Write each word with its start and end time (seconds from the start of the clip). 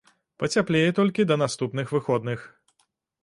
Пацяплее 0.43 0.87
толькі 0.99 1.27
да 1.31 1.37
наступных 1.43 1.93
выходных. 1.97 2.39